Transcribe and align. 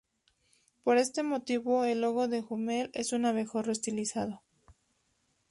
Por 0.83 0.97
este 0.97 1.21
motivo, 1.21 1.83
el 1.85 2.01
logo 2.01 2.27
de 2.27 2.43
Hummel 2.49 2.89
es 2.95 3.13
un 3.13 3.23
abejorro 3.25 3.71
estilizado. 3.71 4.41